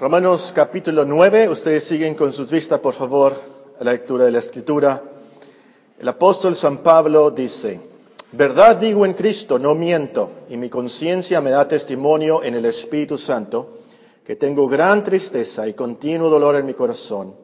[0.00, 3.34] Romanos capítulo 9, ustedes siguen con sus vistas, por favor,
[3.80, 5.02] a la lectura de la escritura.
[5.98, 7.80] El apóstol San Pablo dice,
[8.30, 13.18] verdad digo en Cristo, no miento, y mi conciencia me da testimonio en el Espíritu
[13.18, 13.80] Santo,
[14.24, 17.34] que tengo gran tristeza y continuo dolor en mi corazón,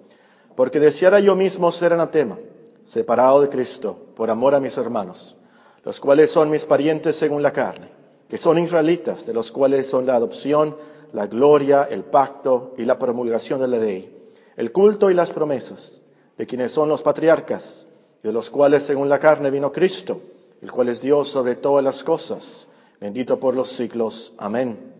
[0.54, 2.38] porque deseara yo mismo ser anatema,
[2.84, 5.34] separado de Cristo, por amor a mis hermanos,
[5.82, 7.88] los cuales son mis parientes según la carne,
[8.28, 10.76] que son israelitas, de los cuales son la adopción,
[11.14, 14.12] la gloria, el pacto y la promulgación de la ley,
[14.56, 16.02] el culto y las promesas,
[16.36, 17.86] de quienes son los patriarcas,
[18.22, 20.20] de los cuales según la carne vino Cristo,
[20.60, 22.66] el cual es Dios sobre todas las cosas,
[23.00, 24.34] bendito por los siglos.
[24.38, 24.92] Amén.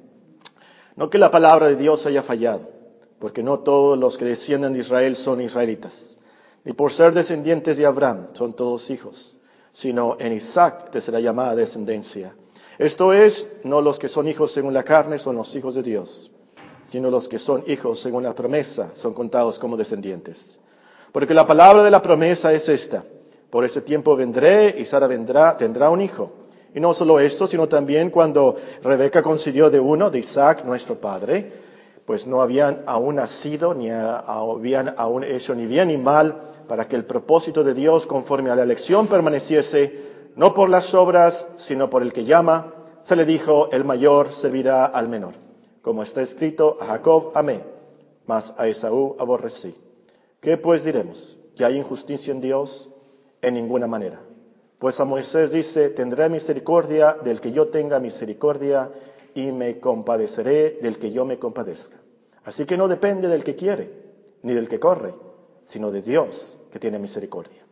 [0.94, 2.68] No que la palabra de Dios haya fallado,
[3.18, 6.16] porque no todos los que descienden de Israel son israelitas,
[6.62, 9.36] ni por ser descendientes de Abraham son todos hijos,
[9.72, 12.36] sino en Isaac te será llamada descendencia.
[12.78, 16.32] Esto es, no los que son hijos según la carne son los hijos de Dios,
[16.82, 20.60] sino los que son hijos según la promesa son contados como descendientes.
[21.12, 23.04] Porque la palabra de la promesa es esta.
[23.50, 26.32] Por ese tiempo vendré y Sara vendrá, tendrá un hijo.
[26.74, 31.52] Y no solo esto, sino también cuando Rebeca concibió de uno, de Isaac, nuestro padre,
[32.04, 36.96] pues no habían aún nacido, ni habían aún hecho ni bien ni mal, para que
[36.96, 42.02] el propósito de Dios conforme a la elección permaneciese no por las obras, sino por
[42.02, 42.73] el que llama,
[43.04, 45.34] se le dijo, el mayor servirá al menor.
[45.82, 47.60] Como está escrito, a Jacob amé,
[48.24, 49.74] mas a Esaú aborrecí.
[50.40, 51.36] ¿Qué pues diremos?
[51.54, 52.88] ¿Que hay injusticia en Dios?
[53.42, 54.22] En ninguna manera.
[54.78, 58.90] Pues a Moisés dice, tendré misericordia del que yo tenga misericordia
[59.34, 61.98] y me compadeceré del que yo me compadezca.
[62.42, 63.90] Así que no depende del que quiere,
[64.42, 65.14] ni del que corre,
[65.66, 67.63] sino de Dios que tiene misericordia.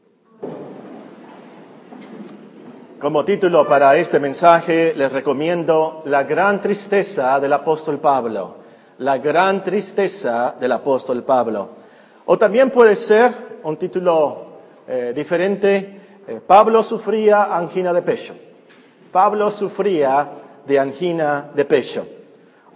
[3.03, 8.59] Como título para este mensaje les recomiendo La gran tristeza del apóstol Pablo.
[8.99, 11.71] La gran tristeza del apóstol Pablo.
[12.27, 16.01] O también puede ser un título eh, diferente.
[16.29, 18.37] Eh, Pablo sufría angina de pecho.
[19.11, 20.31] Pablo sufría
[20.65, 22.07] de angina de pecho.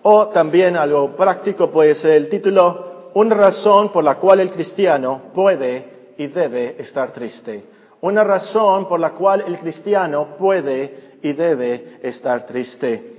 [0.03, 5.23] O también algo práctico puede ser el título Una razón por la cual el cristiano
[5.33, 11.99] puede y debe estar triste una razón por la cual el cristiano puede y debe
[12.03, 13.15] estar triste.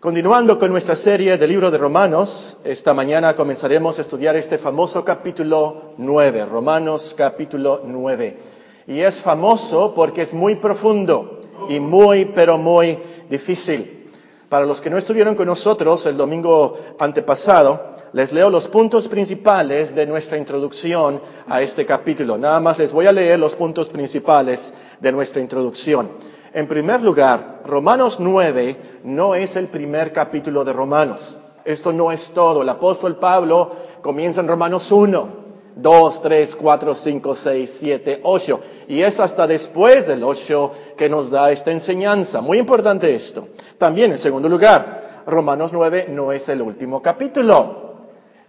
[0.00, 5.04] Continuando con nuestra serie del libro de Romanos, esta mañana comenzaremos a estudiar este famoso
[5.04, 8.38] capítulo 9, Romanos capítulo 9.
[8.86, 14.12] Y es famoso porque es muy profundo y muy, pero muy difícil.
[14.48, 19.94] Para los que no estuvieron con nosotros el domingo antepasado, les leo los puntos principales
[19.94, 22.38] de nuestra introducción a este capítulo.
[22.38, 26.10] Nada más les voy a leer los puntos principales de nuestra introducción.
[26.52, 31.38] En primer lugar, Romanos 9 no es el primer capítulo de Romanos.
[31.64, 32.62] Esto no es todo.
[32.62, 33.70] El apóstol Pablo
[34.00, 35.28] comienza en Romanos 1,
[35.76, 38.60] 2, 3, 4, 5, 6, 7, 8.
[38.88, 42.40] Y es hasta después del 8 que nos da esta enseñanza.
[42.40, 43.48] Muy importante esto.
[43.76, 47.87] También, en segundo lugar, Romanos 9 no es el último capítulo.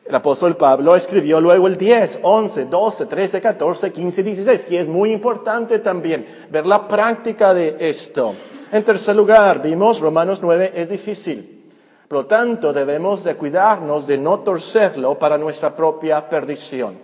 [0.10, 4.88] El apóstol Pablo escribió luego el 10, 11, 12, 13, 14, 15 16, que es
[4.88, 8.34] muy importante también ver la práctica de esto.
[8.72, 11.72] En tercer lugar, vimos Romanos 9 es difícil.
[12.08, 16.98] Por lo tanto, debemos de cuidarnos de no torcerlo para nuestra propia perdición.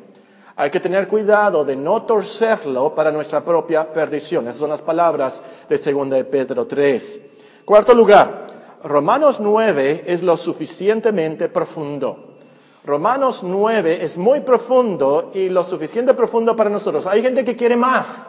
[0.55, 4.45] Hay que tener cuidado de no torcerlo para nuestra propia perdición.
[4.47, 7.21] Esas son las palabras de 2 de Pedro 3.
[7.65, 8.47] Cuarto lugar,
[8.83, 12.34] Romanos 9 es lo suficientemente profundo.
[12.85, 17.07] Romanos 9 es muy profundo y lo suficiente profundo para nosotros.
[17.07, 18.27] Hay gente que quiere más.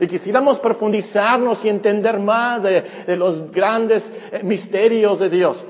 [0.00, 5.66] Y quisiéramos profundizarnos y entender más de, los grandes eh, misterios de Dios.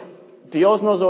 [0.51, 1.01] Dios nos,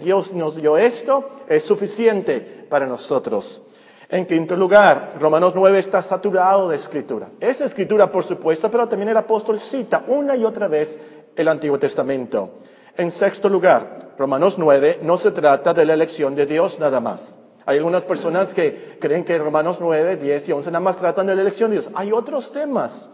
[0.00, 3.62] Dios nos dio esto, es suficiente para nosotros.
[4.08, 7.28] En quinto lugar, Romanos 9 está saturado de escritura.
[7.40, 11.00] Es escritura, por supuesto, pero también el apóstol cita una y otra vez
[11.34, 12.50] el Antiguo Testamento.
[12.96, 17.38] En sexto lugar, Romanos 9 no se trata de la elección de Dios nada más.
[17.66, 21.34] Hay algunas personas que creen que Romanos 9, 10 y 11 nada más tratan de
[21.34, 21.90] la elección de Dios.
[21.94, 23.10] Hay otros temas.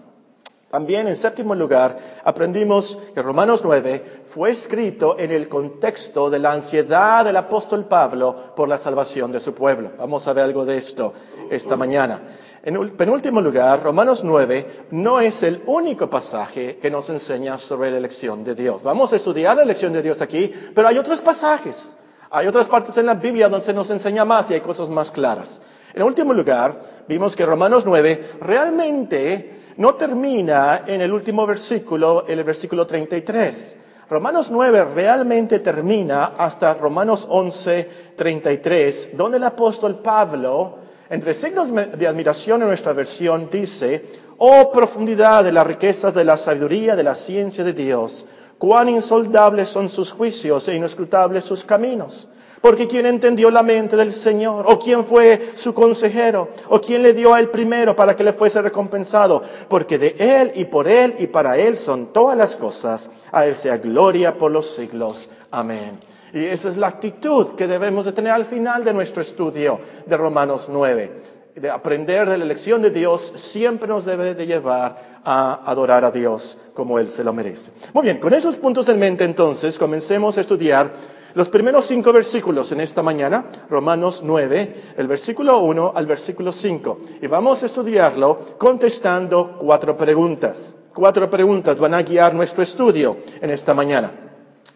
[0.70, 6.52] También, en séptimo lugar, aprendimos que Romanos 9 fue escrito en el contexto de la
[6.52, 9.90] ansiedad del apóstol Pablo por la salvación de su pueblo.
[9.98, 11.12] Vamos a ver algo de esto
[11.50, 12.22] esta mañana.
[12.64, 17.98] En penúltimo lugar, Romanos 9 no es el único pasaje que nos enseña sobre la
[17.98, 18.84] elección de Dios.
[18.84, 21.96] Vamos a estudiar la elección de Dios aquí, pero hay otros pasajes.
[22.30, 25.10] Hay otras partes en la Biblia donde se nos enseña más y hay cosas más
[25.10, 25.60] claras.
[25.92, 32.38] En último lugar, vimos que Romanos 9 realmente no termina en el último versículo, en
[32.38, 33.76] el versículo 33.
[34.08, 40.78] Romanos 9 realmente termina hasta Romanos 11, 33, donde el apóstol Pablo,
[41.12, 44.02] entre signos de admiración en nuestra versión, dice,
[44.38, 48.24] oh profundidad de las riquezas de la sabiduría, de la ciencia de Dios,
[48.56, 52.28] cuán insondables son sus juicios e inescrutables sus caminos.
[52.62, 54.64] Porque ¿quién entendió la mente del Señor?
[54.66, 56.48] ¿O quién fue su consejero?
[56.70, 59.42] ¿O quién le dio a él primero para que le fuese recompensado?
[59.68, 63.10] Porque de él y por él y para él son todas las cosas.
[63.32, 65.28] A él sea gloria por los siglos.
[65.50, 65.98] Amén.
[66.32, 70.16] Y esa es la actitud que debemos de tener al final de nuestro estudio de
[70.16, 71.12] Romanos 9.
[71.56, 76.10] De aprender de la elección de Dios siempre nos debe de llevar a adorar a
[76.10, 77.72] Dios como Él se lo merece.
[77.92, 80.90] Muy bien, con esos puntos en mente entonces comencemos a estudiar
[81.34, 87.00] los primeros cinco versículos en esta mañana, Romanos 9, el versículo 1 al versículo 5.
[87.22, 90.76] Y vamos a estudiarlo contestando cuatro preguntas.
[90.94, 94.12] Cuatro preguntas van a guiar nuestro estudio en esta mañana.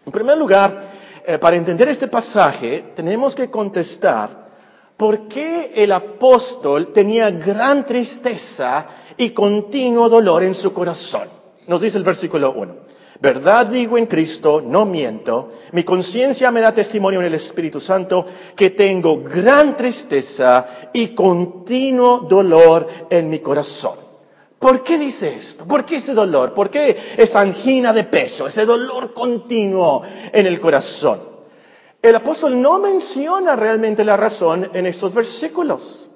[0.05, 0.96] En primer lugar,
[1.29, 4.47] eh, para entender este pasaje, tenemos que contestar
[4.95, 8.87] por qué el apóstol tenía gran tristeza
[9.17, 11.27] y continuo dolor en su corazón.
[11.67, 12.75] Nos dice el versículo 1.
[13.19, 15.51] Verdad digo en Cristo, no miento.
[15.73, 18.25] Mi conciencia me da testimonio en el Espíritu Santo
[18.55, 24.06] que tengo gran tristeza y continuo dolor en mi corazón.
[24.59, 25.65] ¿Por qué dice esto?
[25.65, 26.53] ¿Por qué ese dolor?
[26.53, 30.01] ¿Por qué esa angina de peso, ese dolor continuo
[30.31, 31.21] en el corazón?
[32.01, 36.09] El apóstol no menciona realmente la razón en estos versículos,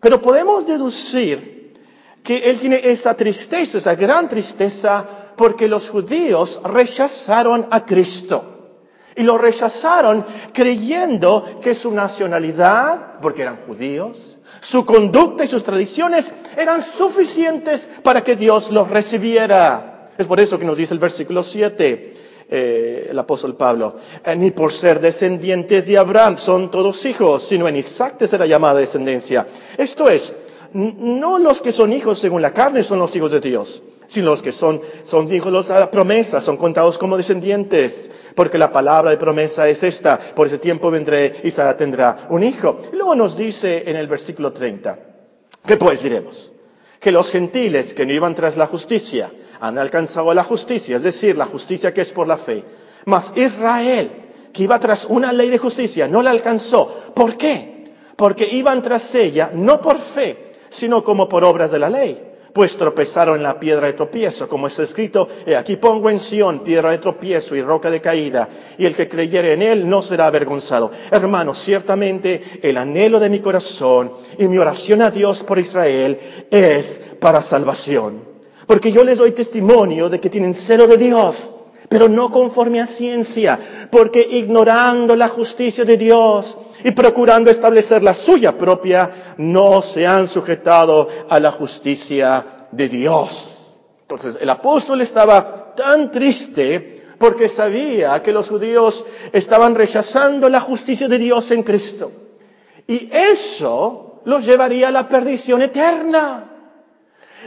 [0.00, 1.74] pero podemos deducir
[2.22, 8.52] que él tiene esa tristeza, esa gran tristeza porque los judíos rechazaron a Cristo.
[9.14, 16.32] Y lo rechazaron creyendo que su nacionalidad, porque eran judíos, su conducta y sus tradiciones
[16.56, 20.10] eran suficientes para que Dios los recibiera.
[20.18, 22.14] Es por eso que nos dice el versículo 7,
[22.48, 27.68] eh, el apóstol Pablo, eh, ni por ser descendientes de Abraham son todos hijos, sino
[27.68, 29.46] en Isaac te será llamada descendencia.
[29.76, 30.34] Esto es,
[30.72, 34.42] no los que son hijos según la carne son los hijos de Dios, sino los
[34.42, 39.16] que son, son hijos a la promesa, son contados como descendientes, porque la palabra de
[39.16, 42.78] promesa es esta, por ese tiempo vendré y tendrá un hijo.
[42.92, 44.98] Luego nos dice en el versículo 30,
[45.66, 46.52] ¿qué pues diremos?
[47.00, 51.36] Que los gentiles que no iban tras la justicia han alcanzado la justicia, es decir,
[51.36, 52.62] la justicia que es por la fe.
[53.06, 54.10] Mas Israel,
[54.52, 57.12] que iba tras una ley de justicia, no la alcanzó.
[57.14, 57.94] ¿Por qué?
[58.16, 62.78] Porque iban tras ella no por fe, sino como por obras de la ley pues
[62.78, 66.96] tropezaron en la piedra de tropiezo, como está escrito, aquí pongo en Sión piedra de
[66.96, 68.48] tropiezo y roca de caída,
[68.78, 70.90] y el que creyere en él no será avergonzado.
[71.10, 76.18] Hermanos, ciertamente el anhelo de mi corazón y mi oración a Dios por Israel
[76.50, 78.22] es para salvación.
[78.66, 81.52] Porque yo les doy testimonio de que tienen celo de Dios,
[81.90, 86.56] pero no conforme a ciencia, porque ignorando la justicia de Dios
[86.86, 93.56] y procurando establecer la suya propia, no se han sujetado a la justicia de Dios.
[94.02, 101.08] Entonces, el apóstol estaba tan triste porque sabía que los judíos estaban rechazando la justicia
[101.08, 102.12] de Dios en Cristo.
[102.86, 106.52] Y eso los llevaría a la perdición eterna.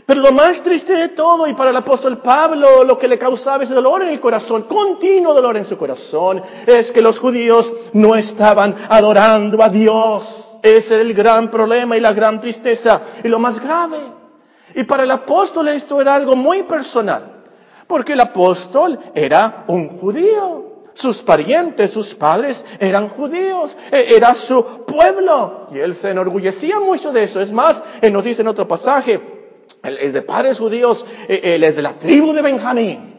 [0.06, 3.64] Pero lo más triste de todo, y para el apóstol Pablo, lo que le causaba
[3.64, 8.16] ese dolor en el corazón, continuo dolor en su corazón, es que los judíos no
[8.16, 10.48] estaban adorando a Dios.
[10.62, 13.98] Ese era el gran problema y la gran tristeza y lo más grave.
[14.76, 17.44] Y para el apóstol esto era algo muy personal,
[17.88, 20.66] porque el apóstol era un judío.
[20.94, 25.68] Sus parientes, sus padres eran judíos, e, era su pueblo.
[25.72, 27.40] Y él se enorgullecía mucho de eso.
[27.40, 29.39] Es más, él nos dice en otro pasaje,
[29.98, 33.10] es de padres judíos, eh, él es de la tribu de Benjamín.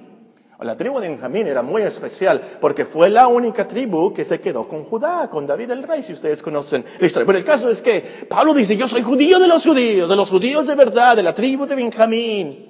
[0.63, 4.69] La tribu de Benjamín era muy especial porque fue la única tribu que se quedó
[4.69, 7.25] con Judá, con David el rey, si ustedes conocen la historia.
[7.25, 10.29] Pero el caso es que Pablo dice, yo soy judío de los judíos, de los
[10.29, 12.67] judíos de verdad, de la tribu de Benjamín.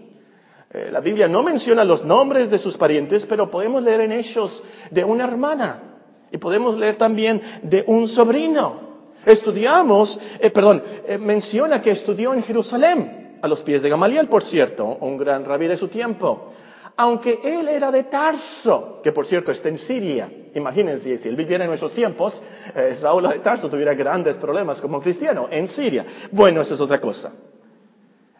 [0.72, 4.62] Eh, la Biblia no menciona los nombres de sus parientes, pero podemos leer en ellos
[4.92, 5.82] de una hermana
[6.30, 8.88] y podemos leer también de un sobrino.
[9.26, 10.84] Estudiamos, eh, perdón,
[11.18, 15.66] menciona que estudió en Jerusalén a los pies de Gamaliel, por cierto, un gran rabí
[15.66, 16.52] de su tiempo.
[16.96, 20.30] Aunque él era de Tarso, que por cierto está en Siria.
[20.54, 22.42] Imagínense, si él viviera en nuestros tiempos,
[22.74, 26.04] eh, Saúl de Tarso tuviera grandes problemas como cristiano en Siria.
[26.30, 27.32] Bueno, esa es otra cosa.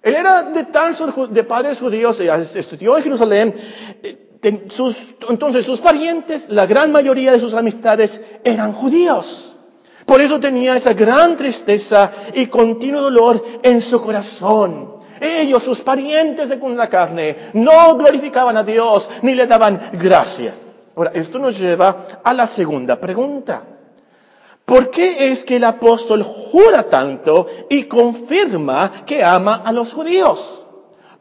[0.02, 3.54] Él era de Tarso, de padres judíos, estudió en Jerusalén.
[4.02, 9.49] Eh, entonces sus parientes, la gran mayoría de sus amistades eran judíos.
[10.10, 14.96] Por eso tenía esa gran tristeza y continuo dolor en su corazón.
[15.20, 20.74] Ellos, sus parientes según la carne, no glorificaban a Dios ni le daban gracias.
[20.96, 23.62] Ahora, esto nos lleva a la segunda pregunta.
[24.64, 30.64] ¿Por qué es que el apóstol jura tanto y confirma que ama a los judíos?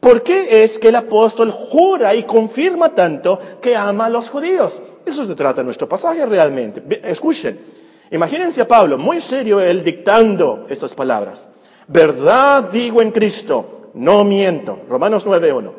[0.00, 4.82] ¿Por qué es que el apóstol jura y confirma tanto que ama a los judíos?
[5.06, 6.82] Eso se trata de nuestro pasaje realmente.
[7.04, 7.78] Escuchen,
[8.10, 11.48] imagínense a Pablo, muy serio él dictando estas palabras.
[11.88, 14.78] Verdad digo en Cristo, no miento.
[14.88, 15.72] Romanos 9.1.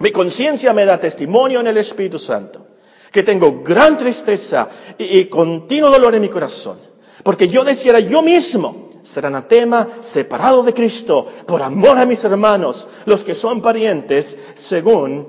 [0.00, 2.66] Mi conciencia me da testimonio en el Espíritu Santo,
[3.10, 6.78] que tengo gran tristeza y, y continuo dolor en mi corazón,
[7.22, 12.86] porque yo deseara yo mismo ser anatema, separado de Cristo, por amor a mis hermanos,
[13.06, 15.28] los que son parientes según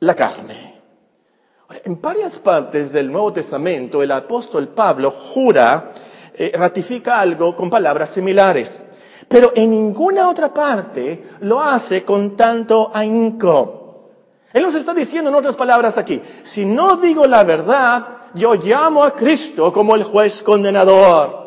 [0.00, 0.71] la carne.
[1.84, 5.92] En varias partes del Nuevo Testamento, el apóstol Pablo jura,
[6.34, 8.82] eh, ratifica algo con palabras similares.
[9.28, 14.10] Pero en ninguna otra parte lo hace con tanto ahínco.
[14.52, 19.04] Él nos está diciendo en otras palabras aquí, si no digo la verdad, yo llamo
[19.04, 21.40] a Cristo como el juez condenador.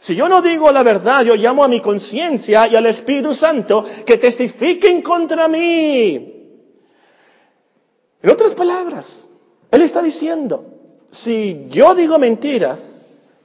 [0.00, 3.84] Si yo no digo la verdad, yo llamo a mi conciencia y al Espíritu Santo
[4.04, 6.32] que testifiquen contra mí.
[8.22, 9.28] En otras palabras,
[9.70, 10.64] Él está diciendo,
[11.10, 12.96] si yo digo mentiras,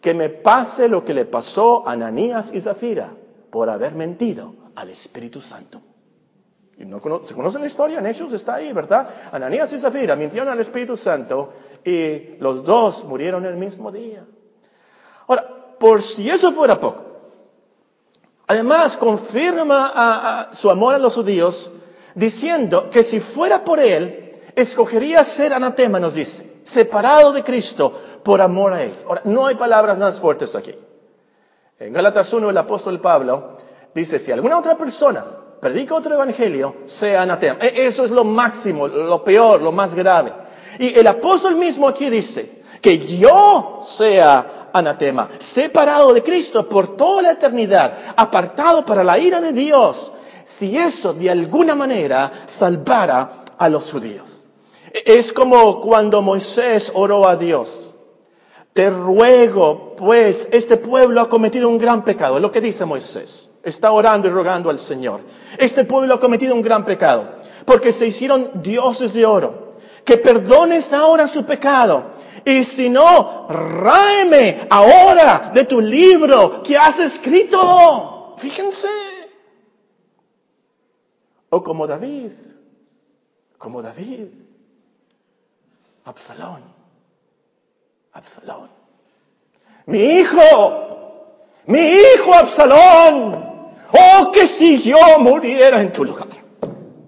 [0.02, 3.14] que me pase lo que le pasó a Ananías y Zafira
[3.52, 5.82] por haber mentido al Espíritu Santo.
[6.78, 9.08] Y no se conoce la historia, en Hechos está ahí, ¿verdad?
[9.32, 11.54] Ananías y Zafira mintieron al Espíritu Santo
[11.86, 14.26] y los dos murieron el mismo día.
[15.28, 17.04] Ahora, por si eso fuera poco,
[18.48, 21.72] además confirma su amor a los judíos
[22.16, 24.21] diciendo que si fuera por él,
[24.56, 27.94] escogería ser anatema, nos dice, separado de Cristo
[28.24, 28.94] por amor a él.
[29.08, 30.76] Ahora, no hay palabras más fuertes aquí.
[31.80, 33.58] En Gálatas 1 el apóstol Pablo
[33.94, 35.26] dice, si alguna otra persona
[35.60, 37.58] predica otro evangelio, sea anatema.
[37.62, 40.34] E, eso es lo máximo, lo peor, lo más grave.
[40.80, 47.22] Y el apóstol mismo aquí dice, que yo sea anatema, separado de Cristo por toda
[47.22, 50.12] la eternidad, apartado para la ira de Dios,
[50.44, 54.41] si eso de alguna manera salvara a los judíos.
[54.94, 57.92] Es como cuando Moisés oró a Dios.
[58.74, 63.50] Te ruego, pues, este pueblo ha cometido un gran pecado, es lo que dice Moisés.
[63.64, 65.22] Está orando y rogando al Señor.
[65.58, 67.30] Este pueblo ha cometido un gran pecado,
[67.66, 69.72] porque se hicieron dioses de oro.
[70.06, 72.06] Que perdones ahora su pecado.
[72.44, 78.36] Y si no, ráeme ahora de tu libro que has escrito.
[78.38, 78.88] Fíjense.
[81.50, 82.32] O como David,
[83.58, 84.28] como David,
[86.06, 86.64] Absalón.
[88.14, 88.70] Absalón.
[89.86, 90.42] Mi hijo,
[91.66, 93.52] mi hijo Absalón.
[93.94, 96.28] Oh, que si yo muriera en tu lugar.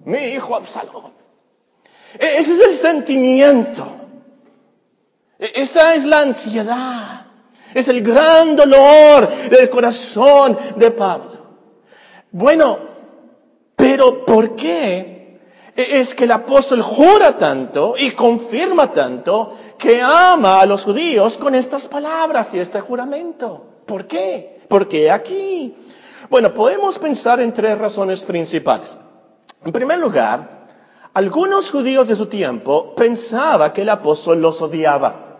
[0.04, 1.12] Mi hijo Absalón.
[2.18, 3.86] E-, ese es el sentimiento.
[5.38, 7.26] E-, esa es la ansiedad.
[7.74, 11.34] Es el gran dolor del corazón de Pablo.
[12.30, 12.78] Bueno,
[13.74, 15.13] pero ¿por qué?
[15.76, 21.54] Es que el apóstol jura tanto y confirma tanto que ama a los judíos con
[21.54, 23.64] estas palabras y este juramento.
[23.84, 24.60] ¿Por qué?
[24.68, 25.74] Porque aquí.
[26.30, 28.96] Bueno, podemos pensar en tres razones principales.
[29.64, 30.66] En primer lugar,
[31.12, 35.38] algunos judíos de su tiempo pensaban que el apóstol los odiaba.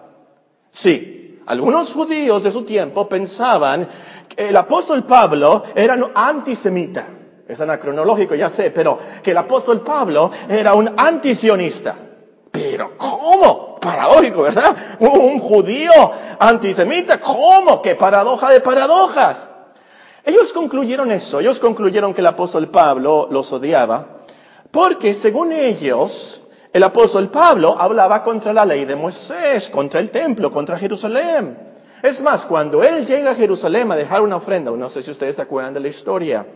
[0.73, 3.89] Sí, algunos judíos de su tiempo pensaban
[4.29, 7.07] que el apóstol Pablo era antisemita.
[7.47, 11.95] Es anacronológico, ya sé, pero que el apóstol Pablo era un antisionista.
[12.51, 13.77] Pero ¿cómo?
[13.81, 14.75] Paradójico, ¿verdad?
[15.01, 15.91] Un judío
[16.39, 17.83] antisemita, ¿cómo?
[17.83, 19.51] ¿Qué paradoja de paradojas?
[20.25, 24.07] Ellos concluyeron eso, ellos concluyeron que el apóstol Pablo los odiaba,
[24.71, 30.51] porque según ellos, el apóstol Pablo hablaba contra la ley de Moisés, contra el templo,
[30.51, 31.59] contra Jerusalén.
[32.03, 35.37] Es más, cuando él llega a Jerusalén a dejar una ofrenda, no sé si ustedes
[35.37, 36.47] se acuerdan de la historia,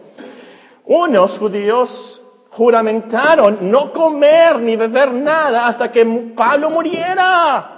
[0.88, 6.04] unos judíos juramentaron no comer ni beber nada hasta que
[6.35, 7.75] Pablo muriera.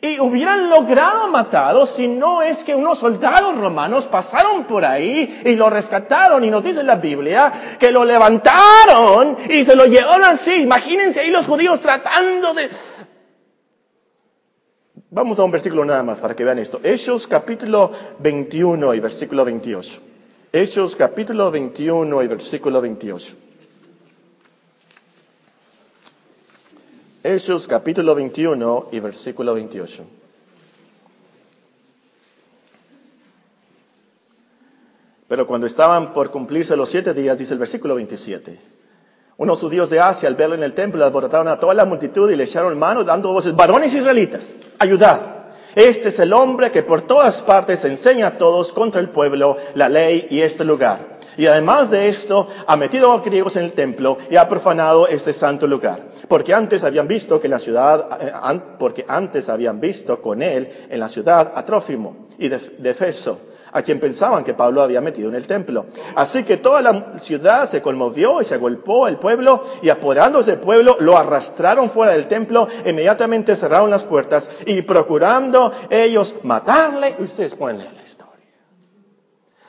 [0.00, 5.54] Y hubieran logrado matarlo si no es que unos soldados romanos pasaron por ahí y
[5.54, 6.42] lo rescataron.
[6.44, 10.62] Y nos dice la Biblia que lo levantaron y se lo llevaron así.
[10.62, 12.70] Imagínense ahí los judíos tratando de...
[15.10, 16.80] Vamos a un versículo nada más para que vean esto.
[16.82, 17.90] Hechos capítulo
[18.20, 20.09] 21 y versículo 28.
[20.52, 23.36] Hechos capítulo 21 y versículo 28.
[27.22, 30.04] Hechos capítulo 21 y versículo 28.
[35.28, 38.58] Pero cuando estaban por cumplirse los siete días, dice el versículo 27,
[39.36, 42.34] unos judíos de Asia al verlo en el templo alborotaron a toda la multitud y
[42.34, 45.39] le echaron mano dando voces, varones israelitas, ayudad.
[45.74, 49.88] Este es el hombre que por todas partes enseña a todos contra el pueblo la
[49.88, 51.18] ley y este lugar.
[51.36, 55.32] Y además de esto, ha metido a griegos en el templo y ha profanado este
[55.32, 56.00] santo lugar.
[56.28, 61.00] Porque antes habían visto que la ciudad, eh, porque antes habían visto con él en
[61.00, 63.38] la ciudad a Trófimo y de, de Efeso
[63.72, 65.86] a quien pensaban que Pablo había metido en el templo.
[66.14, 70.60] Así que toda la ciudad se conmovió y se agolpó el pueblo y apoderándose del
[70.60, 77.54] pueblo lo arrastraron fuera del templo, inmediatamente cerraron las puertas y procurando ellos matarle, ustedes
[77.54, 78.46] pueden leer la historia.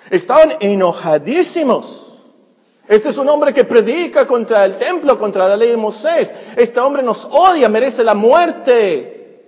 [0.09, 2.07] Estaban enojadísimos.
[2.87, 6.33] Este es un hombre que predica contra el templo, contra la ley de Moisés.
[6.57, 9.47] Este hombre nos odia, merece la muerte.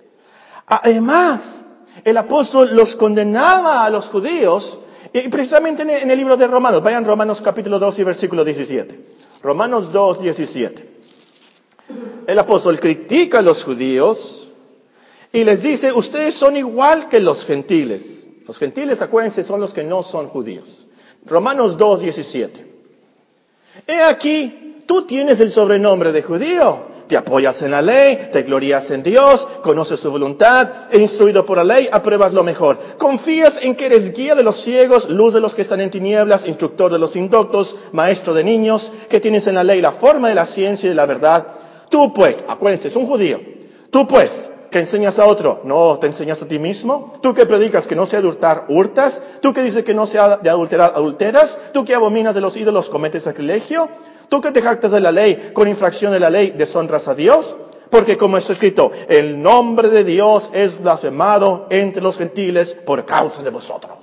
[0.65, 1.62] Además,
[2.03, 4.79] el apóstol los condenaba a los judíos,
[5.13, 8.99] y precisamente en el libro de Romanos, vayan Romanos capítulo 2 y versículo 17.
[9.43, 10.89] Romanos 2, 17.
[12.25, 14.49] El apóstol critica a los judíos
[15.31, 18.27] y les dice, ustedes son igual que los gentiles.
[18.47, 20.87] Los gentiles, acuérdense, son los que no son judíos.
[21.25, 22.73] Romanos 2, 17.
[23.87, 28.89] He aquí, tú tienes el sobrenombre de judío te apoyas en la ley, te glorías
[28.91, 32.79] en Dios, conoces su voluntad, e instruido por la ley, apruebas lo mejor.
[32.97, 36.47] Confías en que eres guía de los ciegos, luz de los que están en tinieblas,
[36.47, 40.35] instructor de los indoctos, maestro de niños, que tienes en la ley la forma de
[40.35, 41.47] la ciencia y de la verdad.
[41.89, 43.39] Tú pues, acuérdense, es un judío.
[43.91, 47.13] Tú pues, que enseñas a otro, ¿no te enseñas a ti mismo?
[47.21, 49.21] Tú que predicas que no se adultar, hurtas.
[49.39, 51.59] Tú que dices que no se de adulterar, adulteras.
[51.73, 53.87] Tú que abominas de los ídolos, cometes sacrilegio.
[54.33, 57.55] Tú que te jactas de la ley, con infracción de la ley, deshonras a Dios.
[57.91, 63.43] Porque como está escrito, el nombre de Dios es blasfemado entre los gentiles por causa
[63.43, 63.93] de vosotros.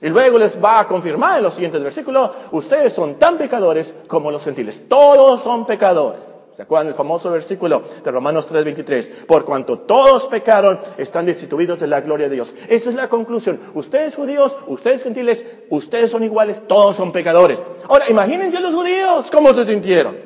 [0.00, 4.30] Y luego les va a confirmar en los siguientes versículos, ustedes son tan pecadores como
[4.30, 4.88] los gentiles.
[4.88, 6.39] Todos son pecadores.
[6.54, 9.26] ¿Se acuerdan del famoso versículo de Romanos 3:23?
[9.26, 12.52] Por cuanto todos pecaron, están destituidos de la gloria de Dios.
[12.68, 13.60] Esa es la conclusión.
[13.74, 17.62] Ustedes judíos, ustedes gentiles, ustedes son iguales, todos son pecadores.
[17.88, 20.16] Ahora, imagínense los judíos, ¿cómo se sintieron?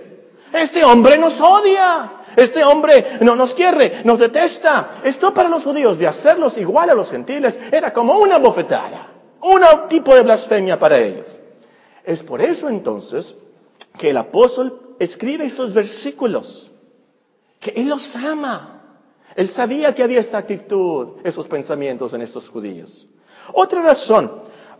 [0.52, 2.12] Este hombre nos odia.
[2.36, 4.90] Este hombre no nos quiere, nos detesta.
[5.04, 9.08] Esto para los judíos de hacerlos igual a los gentiles era como una bofetada,
[9.40, 11.40] un tipo de blasfemia para ellos.
[12.04, 13.36] Es por eso entonces
[13.98, 16.70] que el apóstol escribe estos versículos,
[17.60, 18.82] que Él los ama.
[19.36, 23.06] Él sabía que había esta actitud, esos pensamientos en estos judíos.
[23.52, 24.30] Otra razón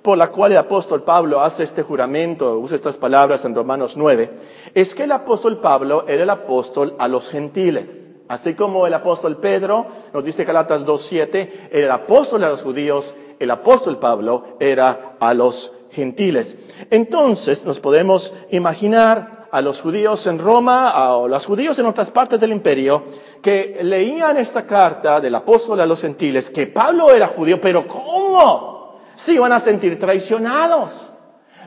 [0.02, 4.30] por la cual el apóstol Pablo hace este juramento, usa estas palabras en Romanos 9,
[4.74, 8.10] es que el apóstol Pablo era el apóstol a los gentiles.
[8.28, 13.14] Así como el apóstol Pedro, nos dice Galatas 2.7, era el apóstol a los judíos,
[13.38, 16.58] el apóstol Pablo era a los gentiles.
[16.90, 22.40] Entonces nos podemos imaginar a los judíos en Roma a los judíos en otras partes
[22.40, 23.04] del imperio
[23.40, 28.98] que leían esta carta del apóstol a los gentiles que Pablo era judío, pero ¿cómo?
[29.14, 31.12] Se iban a sentir traicionados,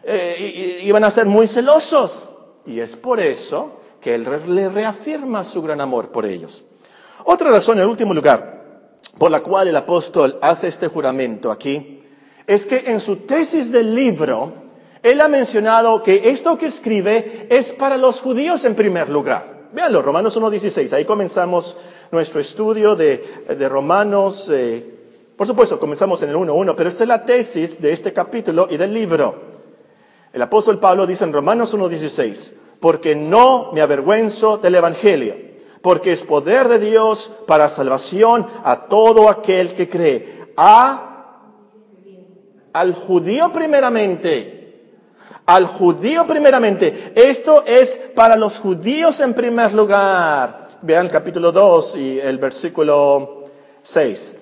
[0.04, 2.30] eh, iban a ser muy celosos.
[2.66, 6.66] Y es por eso que él le reafirma su gran amor por ellos.
[7.24, 12.04] Otra razón, en último lugar, por la cual el apóstol hace este juramento aquí,
[12.48, 14.52] es que en su tesis del libro,
[15.08, 19.70] él ha mencionado que esto que escribe es para los judíos en primer lugar.
[19.72, 21.78] Véanlo, Romanos 1.16, ahí comenzamos
[22.12, 23.24] nuestro estudio de,
[23.70, 24.86] Romanos, eh,
[25.38, 28.76] por supuesto, comenzamos en el 1.1, pero esta es la tesis de este capítulo y
[28.76, 29.36] del libro.
[30.34, 35.36] El apóstol Pablo dice en Romanos 1.16, porque no me avergüenzo del Evangelio,
[35.82, 41.54] porque es poder de Dios para salvación a todo aquel que cree, a,
[42.74, 44.57] al judío primeramente
[45.48, 47.14] al judío primeramente.
[47.16, 50.68] Esto es para los judíos en primer lugar.
[50.84, 53.46] Vean el capítulo 2 y el versículo
[53.82, 54.38] 6.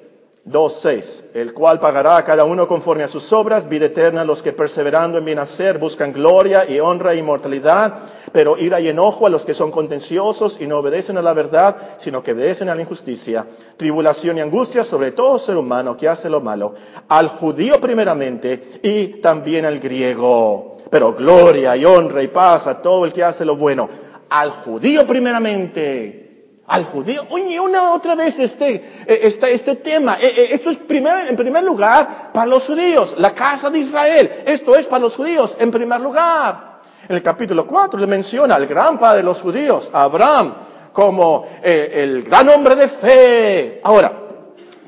[0.47, 4.43] 2.6, el cual pagará a cada uno conforme a sus obras, vida eterna a los
[4.43, 7.95] que perseverando en bien hacer buscan gloria y honra e inmortalidad,
[8.31, 11.95] pero ira y enojo a los que son contenciosos y no obedecen a la verdad,
[11.97, 16.29] sino que obedecen a la injusticia, tribulación y angustia sobre todo ser humano que hace
[16.29, 16.75] lo malo,
[17.07, 23.06] al judío primeramente y también al griego, pero gloria y honra y paz a todo
[23.06, 23.89] el que hace lo bueno,
[24.30, 26.26] al judío primeramente
[26.67, 27.28] al judío.
[27.30, 30.17] Oye, una otra vez este, este, este tema.
[30.19, 34.32] Eh, eh, esto es primer, en primer lugar para los judíos, la casa de Israel.
[34.45, 36.82] Esto es para los judíos en primer lugar.
[37.08, 40.56] En el capítulo 4 le menciona al gran padre de los judíos, Abraham,
[40.91, 43.80] como el gran hombre de fe.
[43.84, 44.12] Ahora,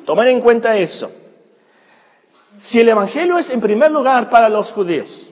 [0.03, 1.11] tomen en cuenta eso.
[2.57, 5.26] Si el Evangelio es en primer lugar para los judíos,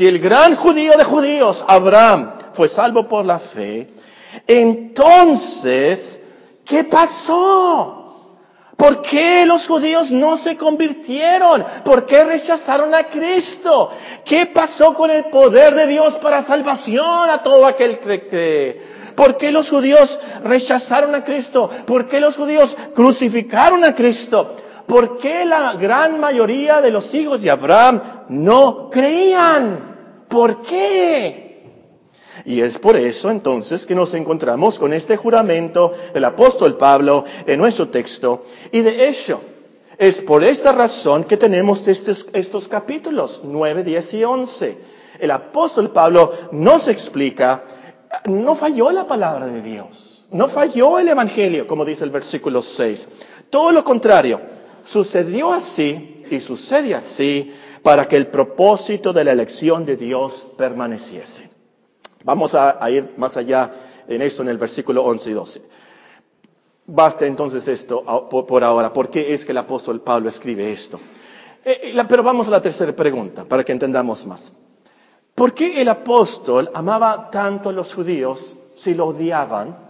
[0.00, 3.86] si el gran judío de judíos, Abraham, fue salvo por la fe,
[4.46, 6.22] entonces,
[6.64, 8.30] ¿qué pasó?
[8.78, 11.66] ¿Por qué los judíos no se convirtieron?
[11.84, 13.90] ¿Por qué rechazaron a Cristo?
[14.24, 18.80] ¿Qué pasó con el poder de Dios para salvación a todo aquel que cree?
[19.14, 21.68] ¿Por qué los judíos rechazaron a Cristo?
[21.84, 24.56] ¿Por qué los judíos crucificaron a Cristo?
[24.86, 29.89] ¿Por qué la gran mayoría de los hijos de Abraham no creían?
[30.30, 31.50] ¿Por qué?
[32.44, 37.58] Y es por eso entonces que nos encontramos con este juramento del apóstol Pablo en
[37.58, 38.44] nuestro texto.
[38.72, 39.40] Y de hecho,
[39.98, 44.78] es por esta razón que tenemos estos, capítulos 9, 10 y 11.
[45.18, 47.64] El apóstol Pablo nos explica,
[48.24, 53.08] no falló la palabra de Dios, no falló el Evangelio, como dice el versículo 6.
[53.50, 54.40] Todo lo contrario,
[54.84, 61.50] sucedió así y sucede así para que el propósito de la elección de Dios permaneciese.
[62.24, 63.70] Vamos a, ir más allá
[64.06, 65.62] en esto en el versículo 11 y 12.
[66.86, 68.92] Basta entonces esto por ahora.
[68.92, 71.00] ¿Por qué es que el apóstol Pablo escribe esto?
[71.64, 74.54] Eh, eh, pero vamos a la tercera pregunta para que entendamos más.
[75.34, 79.88] ¿Por qué el apóstol amaba tanto a los judíos si lo odiaban?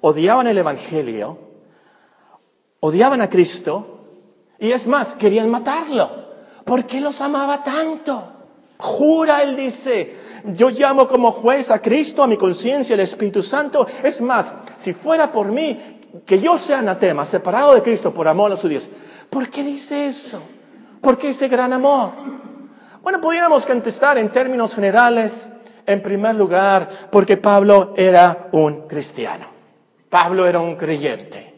[0.00, 1.38] Odiaban el Evangelio,
[2.80, 4.00] odiaban a Cristo
[4.58, 6.26] y es más, querían matarlo.
[6.66, 8.24] ¿Por qué los amaba tanto?
[8.76, 13.86] Jura, él dice, yo llamo como juez a Cristo, a mi conciencia, el Espíritu Santo.
[14.02, 18.46] Es más, si fuera por mí, que yo sea anatema, separado de Cristo por amor
[18.46, 18.88] a los judíos.
[19.30, 20.40] ¿Por qué dice eso?
[21.00, 22.10] ¿Por qué ese gran amor?
[23.00, 25.48] Bueno, pudiéramos contestar en términos generales,
[25.86, 29.46] en primer lugar, porque Pablo era un cristiano.
[30.10, 31.54] Pablo era un creyente.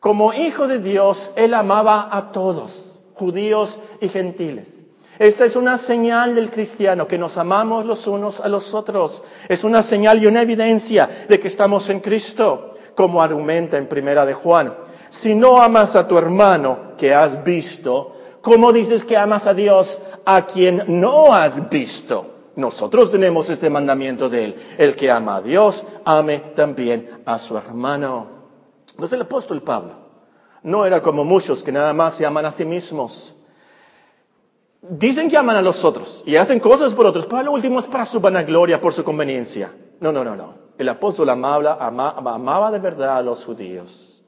[0.00, 4.84] Como hijo de Dios, él amaba a todos, judíos y gentiles.
[5.18, 9.22] Esta es una señal del cristiano, que nos amamos los unos a los otros.
[9.48, 14.26] Es una señal y una evidencia de que estamos en Cristo, como argumenta en Primera
[14.26, 14.74] de Juan.
[15.10, 20.00] Si no amas a tu hermano que has visto, ¿cómo dices que amas a Dios
[20.24, 22.32] a quien no has visto?
[22.56, 24.56] Nosotros tenemos este mandamiento de él.
[24.78, 28.26] El que ama a Dios, ame también a su hermano.
[28.90, 30.03] Entonces el apóstol Pablo
[30.64, 33.36] no era como muchos que nada más se aman a sí mismos
[34.86, 37.86] Dicen que aman a los otros y hacen cosas por otros, pero lo último es
[37.86, 39.72] para su vanagloria, por su conveniencia.
[40.00, 40.56] No, no, no, no.
[40.76, 44.22] El apóstol amaba, amaba de verdad a los judíos.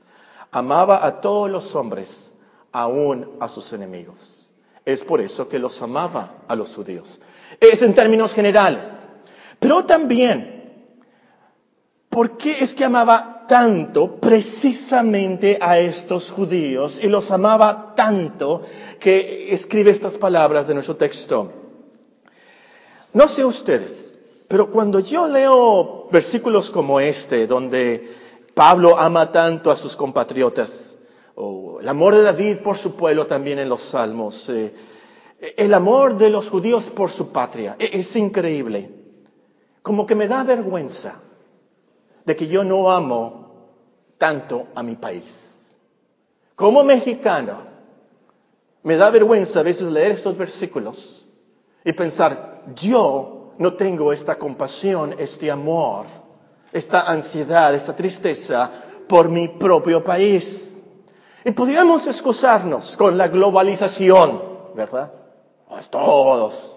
[0.51, 2.33] Amaba a todos los hombres,
[2.73, 4.51] aún a sus enemigos.
[4.87, 7.21] Es por eso que los amaba a los judíos.
[7.61, 8.87] Es en términos generales.
[9.61, 10.95] Pero también,
[12.09, 18.63] ¿por qué es que amaba tanto precisamente a estos judíos y los amaba tanto
[18.99, 21.53] que escribe estas palabras de nuestro texto.
[23.13, 28.15] No sé ustedes, pero cuando yo leo versículos como este, donde
[28.55, 30.97] Pablo ama tanto a sus compatriotas,
[31.35, 34.73] o el amor de David por su pueblo también en los salmos, eh,
[35.57, 38.91] el amor de los judíos por su patria, e-, es increíble.
[39.83, 41.21] Como que me da vergüenza
[42.27, 43.47] de que yo no amo
[44.19, 45.75] tanto a mi país.
[46.55, 47.59] Como mexicano,
[48.83, 51.25] me da vergüenza a veces leer estos versículos
[51.85, 56.07] y pensar, yo no tengo esta compasión, este amor,
[56.73, 58.71] esta ansiedad, esta tristeza
[59.09, 60.83] por mi propio país.
[61.45, 64.43] Y podríamos excusarnos con la globalización,
[64.75, 65.13] ¿verdad?
[65.69, 66.77] Pues todos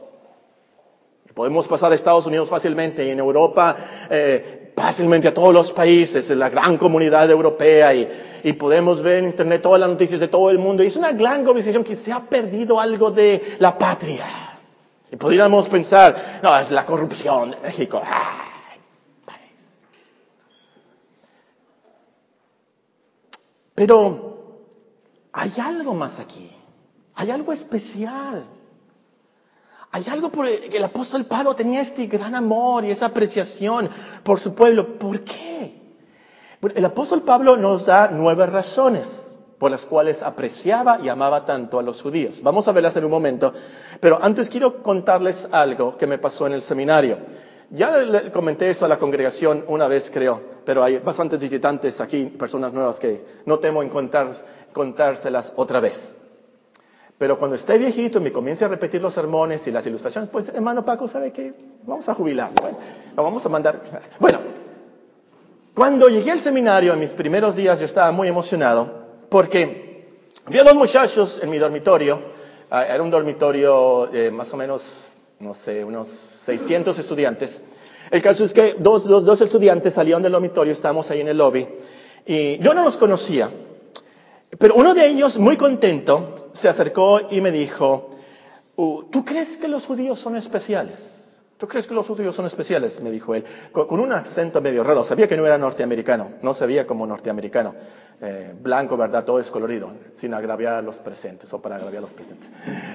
[1.39, 3.73] Podemos pasar a Estados Unidos fácilmente y en Europa
[4.09, 9.25] eh, fácilmente a todos los países, en la gran comunidad europea y, podemos ver en
[9.25, 10.83] Internet todas las noticias de todo el mundo.
[10.83, 14.25] Es una gran globalización que se ha perdido algo de la patria.
[15.11, 18.01] Y podríamos pensar, no, es la corrupción de México.
[23.75, 24.63] Pero
[25.33, 26.49] hay algo más aquí.
[27.15, 28.45] Hay algo especial.
[29.91, 33.89] Hay algo por el que el apóstol Pablo tenía este gran amor y esa apreciación
[34.23, 34.99] por su pueblo.
[34.99, 35.81] ¿Por qué?
[36.61, 41.83] El apóstol Pablo nos da nueve razones por las cuales apreciaba y amaba tanto a
[41.83, 42.41] los judíos.
[42.43, 43.53] Vamos a verlas en un momento,
[43.99, 47.17] pero antes quiero contarles algo que me pasó en el seminario.
[47.71, 52.25] Ya le comenté esto a la congregación una vez, creo, pero hay bastantes visitantes aquí,
[52.25, 53.89] personas nuevas que no temo en
[54.71, 56.15] contárselas otra vez.
[57.19, 60.49] Pero cuando esté viejito y me comience a repetir los sermones y las ilustraciones, pues
[60.49, 61.53] hermano Paco, ¿sabe qué?
[61.83, 62.51] Vamos a jubilar.
[62.59, 62.77] Bueno,
[63.15, 63.81] lo vamos a mandar.
[64.19, 64.39] Bueno,
[65.75, 69.89] cuando llegué al seminario en mis primeros días yo estaba muy emocionado porque
[70.45, 72.19] Había dos muchachos en mi dormitorio,
[72.71, 74.81] ah, era un dormitorio de más o menos,
[75.39, 76.07] no sé, unos
[76.43, 77.63] 600 estudiantes.
[78.09, 81.37] El caso es que dos, dos, dos estudiantes salieron del dormitorio, estábamos ahí en el
[81.37, 81.67] lobby,
[82.25, 83.51] y yo no los conocía,
[84.57, 88.09] pero uno de ellos, muy contento, se acercó y me dijo,
[88.75, 91.19] ¿tú crees que los judíos son especiales?
[91.59, 93.01] ¿Tú crees que los judíos son especiales?
[93.01, 95.03] Me dijo él, con, un acento medio raro.
[95.03, 97.75] Sabía que no era norteamericano, no sabía como norteamericano.
[98.21, 99.25] Eh, blanco, ¿verdad?
[99.25, 102.51] Todo es colorido, sin agraviar a los presentes o para agraviar a los presentes.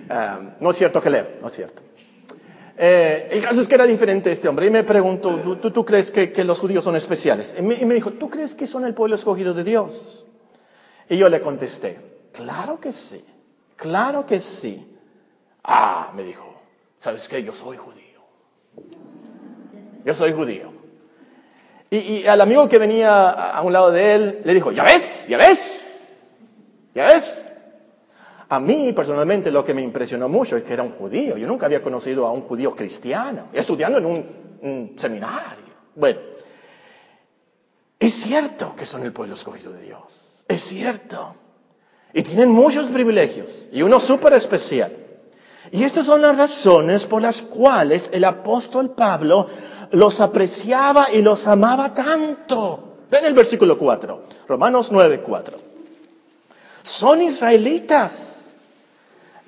[0.08, 1.82] Ah, no es cierto que leo, no es cierto.
[2.78, 6.44] Eh, el caso es que era diferente este hombre y me preguntó, ¿tú, crees que,
[6.44, 7.54] los judíos son especiales?
[7.58, 10.26] Y me dijo, ¿tú crees que son el pueblo escogido de Dios?
[11.08, 11.98] Y yo le contesté,
[12.32, 13.24] claro que sí,
[13.76, 14.86] claro que sí.
[15.62, 16.44] Ah, me dijo,
[16.98, 17.42] ¿sabes qué?
[17.42, 18.20] Yo soy judío.
[20.04, 20.72] Yo soy judío.
[21.90, 25.26] Y, y, al amigo que venía a un lado de él le dijo, ya ves,
[25.28, 26.02] ya ves,
[26.94, 27.48] ya ves.
[28.48, 31.36] A mí personalmente lo que me impresionó mucho es que era un judío.
[31.36, 35.74] Yo nunca había conocido a un judío cristiano, estudiando en un, un seminario.
[35.94, 36.20] Bueno,
[37.98, 40.33] es cierto que son el pueblo escogido de Dios.
[40.48, 41.34] Es cierto.
[42.12, 44.92] Y tienen muchos privilegios y uno súper especial.
[45.72, 49.48] Y estas son las razones por las cuales el apóstol Pablo
[49.90, 52.98] los apreciaba y los amaba tanto.
[53.10, 55.56] Ven el versículo 4, Romanos 9, 4.
[56.82, 58.54] Son israelitas,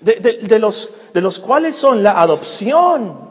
[0.00, 3.30] de, de, los, de los cuales son la adopción,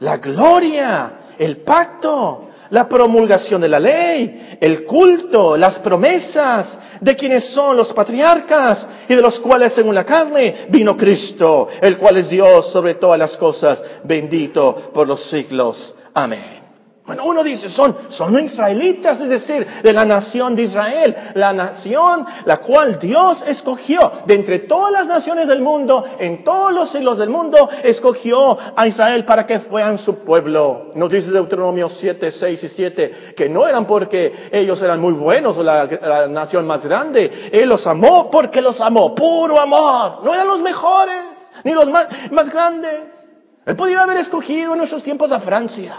[0.00, 7.44] la gloria, el pacto, la promulgación de la ley, el culto, las promesas de quienes
[7.44, 12.30] son los patriarcas y de los cuales según la carne vino Cristo, el cual es
[12.30, 15.94] Dios sobre todas las cosas, bendito por los siglos.
[16.14, 16.63] Amén.
[17.06, 22.24] Bueno, uno dice, son, son israelitas, es decir, de la nación de Israel, la nación
[22.46, 27.18] la cual Dios escogió de entre todas las naciones del mundo, en todos los siglos
[27.18, 30.92] del mundo, escogió a Israel para que fueran su pueblo.
[30.94, 35.58] Nos dice Deuteronomio 7, 6 y 7, que no eran porque ellos eran muy buenos
[35.58, 40.48] o la, nación más grande, Él los amó porque los amó, puro amor, no eran
[40.48, 43.30] los mejores, ni los más, más grandes.
[43.66, 45.98] Él podría haber escogido en nuestros tiempos a Francia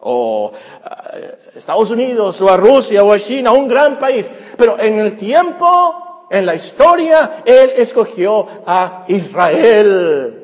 [0.00, 0.52] o
[0.82, 1.10] a
[1.54, 4.30] Estados Unidos o a Rusia o a China, un gran país.
[4.56, 10.40] Pero en el tiempo, en la historia, Él escogió a Israel.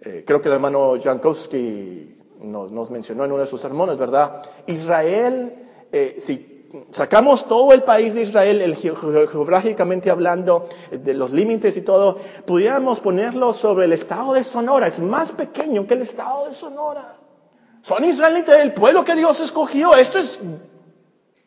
[0.00, 4.42] Eh, creo que el hermano Jankowski nos, mencionó en uno de sus sermones, ¿verdad?
[4.66, 5.54] Israel,
[5.90, 6.58] eh, si
[6.90, 13.00] sacamos todo el país de Israel, el, geográficamente hablando, de los límites y todo, pudiéramos
[13.00, 14.86] ponerlo sobre el estado de Sonora.
[14.86, 17.17] Es más pequeño que el estado de Sonora.
[17.88, 19.96] Son israelitas del pueblo que Dios escogió.
[19.96, 20.38] Esto es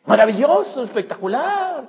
[0.04, 1.84] maravilloso, espectacular.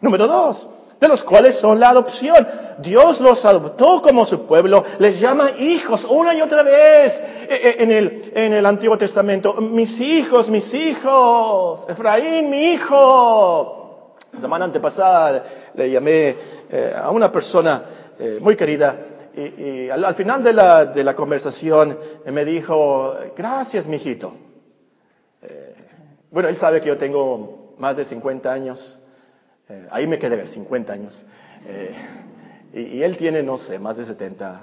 [0.00, 0.66] Número dos,
[0.98, 2.44] de los cuales son la adopción.
[2.78, 7.82] Dios los adoptó como su pueblo, les llama hijos una y otra vez e, e,
[7.84, 9.54] en el, en el Antiguo Testamento.
[9.54, 14.16] Mis hijos, mis hijos, Efraín, mi hijo.
[14.32, 16.36] La semana antepasada le llamé
[16.68, 17.84] eh, a una persona
[18.18, 22.44] eh, muy querida y, y al, al, final de la, de la conversación eh, me
[22.44, 24.34] dijo, gracias, mijito.
[25.42, 25.74] Eh,
[26.30, 28.98] bueno, él sabe que yo tengo más de 50 años.
[29.68, 31.26] Eh, ahí me quedé, 50 años.
[31.66, 31.94] Eh,
[32.72, 34.62] y, y, él tiene, no sé, más de 70.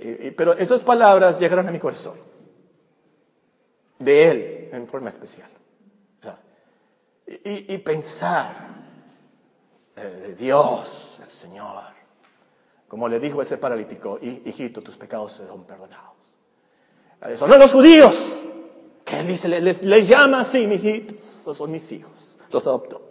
[0.00, 2.18] Y, pero esas palabras llegaron a mi corazón.
[3.98, 5.48] De él, en forma especial.
[7.44, 8.68] Y pensar
[9.94, 11.97] de Dios, el Señor
[12.88, 16.16] como le dijo ese paralítico, hijito, tus pecados son perdonados.
[17.36, 18.44] Son los judíos,
[19.04, 20.64] que dice, les, les llama así,
[21.18, 23.02] esos son mis hijos, los adoptó.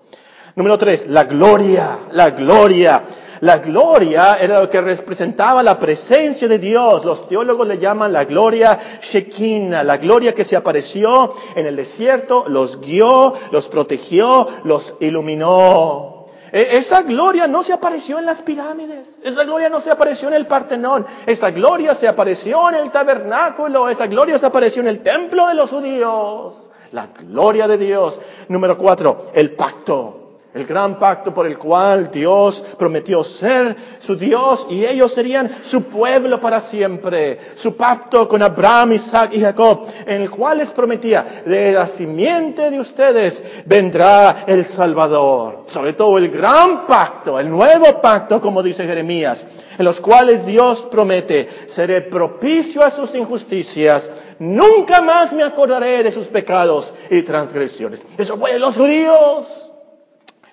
[0.56, 3.04] Número tres, la gloria, la gloria.
[3.42, 7.06] La gloria era lo que representaba la presencia de Dios.
[7.06, 12.46] Los teólogos le llaman la gloria Shekinah, la gloria que se apareció en el desierto,
[12.48, 16.16] los guió, los protegió, los iluminó.
[16.52, 20.36] E, esa gloria no se apareció en las pirámides, esa gloria no se apareció en
[20.36, 25.00] el Partenón, esa gloria se apareció en el tabernáculo, esa gloria se apareció en el
[25.00, 26.70] templo de los judíos.
[26.92, 28.20] La gloria de Dios.
[28.48, 30.27] Número cuatro, el pacto.
[30.54, 35.84] El gran pacto por el cual Dios prometió ser su Dios y ellos serían su
[35.84, 37.38] pueblo para siempre.
[37.56, 42.72] Su pacto con Abraham, Isaac y Jacob, en el cual les prometía, de la simiente
[42.72, 45.64] de ustedes vendrá el Salvador.
[45.68, 49.46] Sobre todo el gran pacto, el nuevo pacto, como dice Jeremías,
[49.78, 56.12] en los cuales Dios promete, seré propicio a sus injusticias, nunca más me acordaré de
[56.12, 58.04] sus pecados y transgresiones.
[58.18, 59.72] Eso fue de los judíos.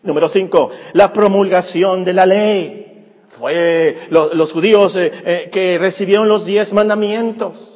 [0.04, 2.80] Número cinco, la promulgación de la ley.
[3.28, 7.73] Fue los, judíos eh, eh, que recibieron los diez mandamientos.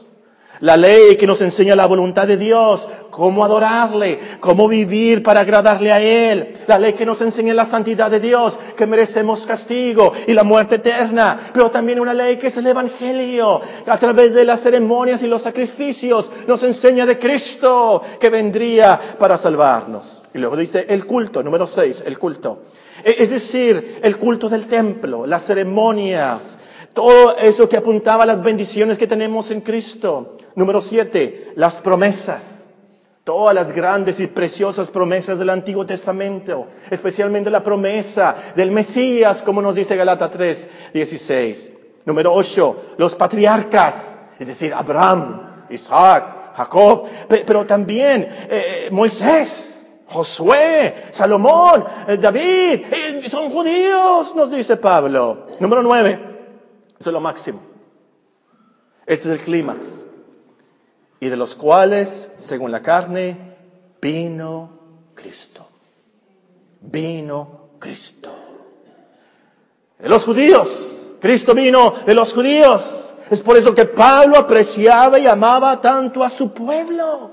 [0.61, 5.93] La ley que nos enseña la voluntad de Dios, cómo adorarle, cómo vivir para agradarle
[5.93, 6.57] a Él.
[6.67, 10.77] La ley que nos enseña la santidad de Dios, que merecemos castigo y la muerte
[10.77, 11.39] eterna.
[11.53, 15.43] Pero también una ley que es el Evangelio, a través de las ceremonias y los
[15.43, 20.23] sacrificios nos enseña de Cristo, que vendría para salvarnos.
[20.35, 22.63] Y luego dice el culto, número seis, el culto.
[23.05, 26.59] E, es decir, el culto del templo, las ceremonias,
[26.93, 30.37] todo eso que apuntaba a las bendiciones que tenemos en Cristo.
[30.59, 32.69] Número siete, las promesas.
[33.23, 39.63] Todas las grandes y preciosas promesas del Antiguo Testamento, especialmente la promesa del Mesías, como
[39.63, 41.73] nos dice Galata 3, 16.
[42.07, 51.85] Número ocho, los patriarcas, es decir, Abraham, Isaac, Jacob, pero también eh, Moisés, Josué, Salomón,
[52.09, 55.47] eh, David, eh, son judíos, nos dice Pablo.
[55.61, 56.19] Número nueve,
[56.99, 57.61] eso es lo máximo.
[59.07, 60.08] Ese es el clímax.
[61.21, 63.57] Y de los cuales, según la carne,
[64.01, 64.71] vino
[65.15, 65.67] Cristo.
[66.81, 68.31] Vino Cristo.
[69.99, 70.95] De los judíos.
[71.21, 73.15] Cristo vino de los judíos.
[73.31, 77.33] Es por eso que Pablo apreciaba y amaba tanto a su pueblo.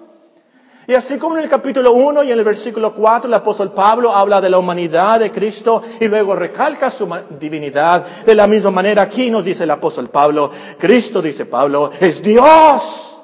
[0.87, 4.11] Y así como en el capítulo 1 y en el versículo 4 el apóstol Pablo
[4.11, 9.01] habla de la humanidad de Cristo y luego recalca su divinidad, de la misma manera
[9.01, 13.14] aquí nos dice el apóstol Pablo, Cristo, dice Pablo, es Dios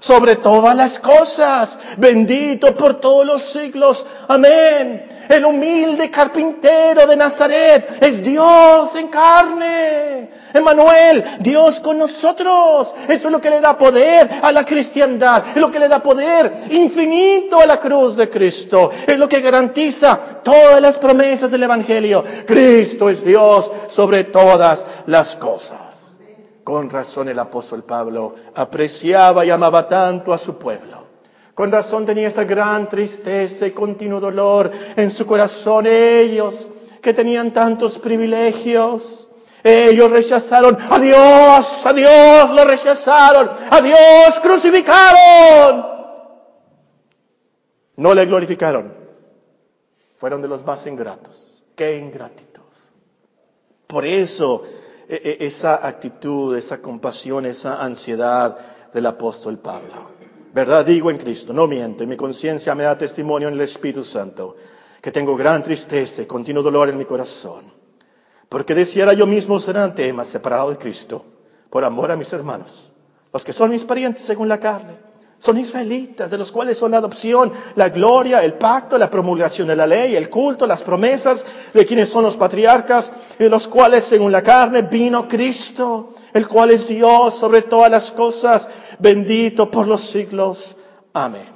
[0.00, 4.06] sobre todas las cosas, bendito por todos los siglos.
[4.26, 5.06] Amén.
[5.28, 10.30] El humilde carpintero de Nazaret es Dios en carne.
[10.52, 12.92] Emanuel, Dios con nosotros.
[13.08, 15.44] Esto es lo que le da poder a la cristiandad.
[15.54, 18.90] Es lo que le da poder infinito a la cruz de Cristo.
[19.06, 22.24] Es lo que garantiza todas las promesas del Evangelio.
[22.46, 25.89] Cristo es Dios sobre todas las cosas.
[26.70, 31.04] Con razón el apóstol Pablo apreciaba y amaba tanto a su pueblo.
[31.52, 35.88] Con razón tenía esa gran tristeza y continuo dolor en su corazón.
[35.88, 36.70] Ellos
[37.02, 39.26] que tenían tantos privilegios.
[39.64, 45.86] Ellos rechazaron a Dios, a Dios lo rechazaron, a Dios crucificaron.
[47.96, 48.94] No le glorificaron.
[50.20, 51.52] Fueron de los más ingratos.
[51.74, 52.62] Qué ingratitos.
[53.88, 54.62] Por eso
[55.10, 58.56] esa actitud, esa compasión, esa ansiedad
[58.92, 60.10] del apóstol Pablo.
[60.54, 60.86] ¿Verdad?
[60.86, 64.56] Digo en Cristo, no miento, y mi conciencia me da testimonio en el Espíritu Santo,
[65.00, 67.64] que tengo gran tristeza y continuo dolor en mi corazón.
[68.48, 71.24] Porque deseara yo mismo ser antema separado de Cristo,
[71.70, 72.90] por amor a mis hermanos,
[73.32, 75.09] los que son mis parientes según la carne
[75.40, 79.74] son israelitas, de los cuales son la adopción, la gloria, el pacto, la promulgación de
[79.74, 84.32] la ley, el culto, las promesas de quienes son los patriarcas, de los cuales según
[84.32, 90.02] la carne vino Cristo, el cual es Dios sobre todas las cosas, bendito por los
[90.02, 90.76] siglos.
[91.14, 91.48] Amén.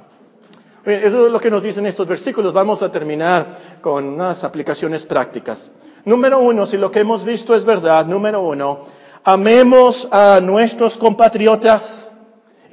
[0.83, 2.53] Eso es lo que nos dicen estos versículos.
[2.53, 5.71] Vamos a terminar con unas aplicaciones prácticas.
[6.05, 8.85] Número uno, si lo que hemos visto es verdad, número uno,
[9.23, 12.14] amemos a nuestros compatriotas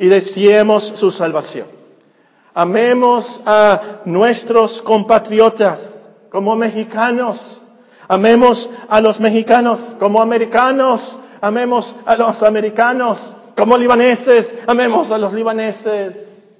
[0.03, 1.69] y deseemos su salvación.
[2.55, 7.61] Amemos a nuestros compatriotas como mexicanos.
[8.09, 11.19] Amemos a los mexicanos como americanos.
[11.41, 14.57] Amemos a los americanos como libaneses.
[14.67, 16.53] Amemos a los libaneses.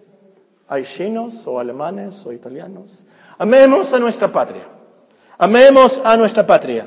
[0.69, 3.05] Hay chinos o alemanes o italianos.
[3.39, 4.69] Amemos a nuestra patria.
[5.37, 6.87] Amemos a nuestra patria.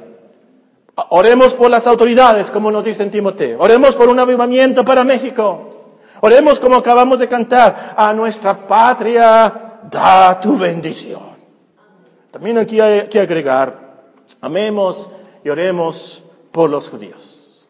[1.10, 3.60] Oremos por las autoridades, como nos dice Timoteo.
[3.60, 5.75] Oremos por un avivamiento para México.
[6.26, 11.36] Oremos como acabamos de cantar, a nuestra patria da tu bendición.
[12.32, 14.02] También aquí hay que agregar,
[14.42, 15.08] amemos
[15.44, 17.68] y oremos por los judíos.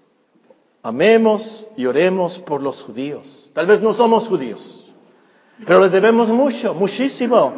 [0.83, 3.51] Amemos y oremos por los judíos.
[3.51, 4.89] Tal vez no somos judíos,
[5.65, 7.51] pero les debemos mucho, muchísimo.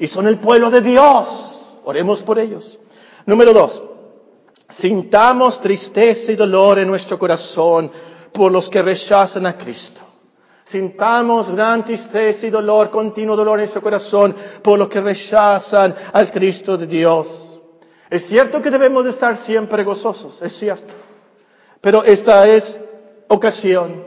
[0.00, 1.66] Y son el pueblo de Dios.
[1.84, 2.78] Oremos por ellos.
[3.26, 3.82] Número dos,
[4.70, 7.90] sintamos tristeza y dolor en nuestro corazón
[8.32, 10.07] por los que rechazan a Cristo.
[10.68, 16.30] Sintamos gran tristeza y dolor, continuo dolor en nuestro corazón por lo que rechazan al
[16.30, 17.58] Cristo de Dios.
[18.10, 20.94] Es cierto que debemos de estar siempre gozosos, es cierto.
[21.80, 22.82] Pero esta es
[23.28, 24.04] ocasión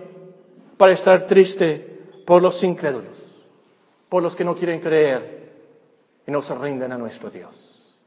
[0.77, 3.23] para estar triste por los incrédulos,
[4.07, 5.53] por los que no quieren creer
[6.27, 7.97] y no se rinden a nuestro Dios.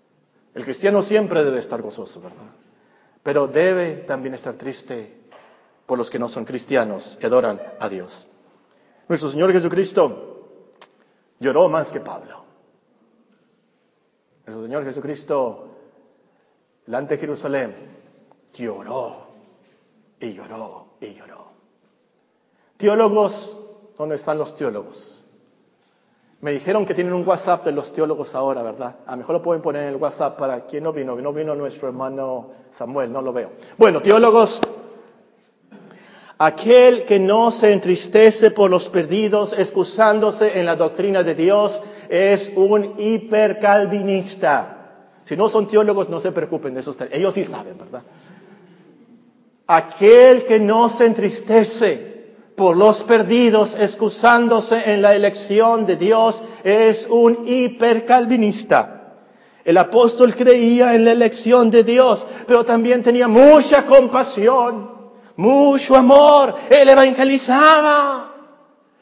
[0.55, 2.53] El cristiano siempre debe estar gozoso, ¿verdad?
[3.21, 5.13] Pero debe también estar triste
[5.87, 8.29] por los que no son cristianos y adoran a Dios.
[9.09, 10.49] Nuestro Señor Jesucristo
[11.39, 12.45] lloró más que Pablo.
[14.47, 15.69] Nuestro Señor Jesucristo,
[16.87, 17.75] delante de Jerusalén,
[18.53, 19.27] lloró
[20.21, 21.45] y lloró y lloró.
[22.77, 23.61] Teólogos,
[23.97, 25.25] ¿dónde están los teólogos?
[26.41, 28.97] Me dijeron que tienen un WhatsApp de los teólogos ahora, ¿verdad?
[29.07, 31.17] A lo mejor lo pueden poner en el WhatsApp para quien no vino.
[31.17, 33.53] No vino nuestro hermano Samuel, no lo veo.
[33.79, 34.61] Bueno, teólogos,
[36.39, 42.53] aquel que no se entristece por los perdidos, excusándose en la doctrina de Dios, es
[42.55, 44.75] un hipercalvinista.
[45.25, 46.97] Si no son teólogos, no se preocupen de esos.
[47.11, 48.03] Ellos sí saben, ¿verdad?
[49.67, 52.15] Aquel que no se entristece
[52.57, 59.15] por los perdidos, excusándose en la elección de Dios, es un hipercalvinista.
[59.65, 64.94] El apóstol creía en la elección de Dios, pero también tenía mucha compasión,
[65.37, 66.55] mucho amor.
[66.71, 68.35] Él evangelizaba.